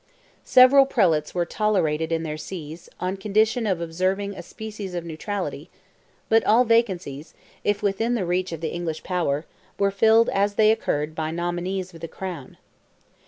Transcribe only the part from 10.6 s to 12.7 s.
occurred by nominees of the crown.